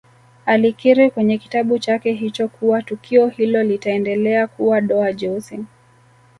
[0.45, 5.65] Alikiri kwenye kitabu chake hicho kuwa tukio hilo litaendelea kuwa doa jeusi